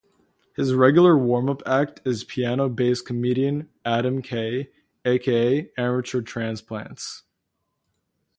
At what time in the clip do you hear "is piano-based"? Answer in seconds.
2.05-3.05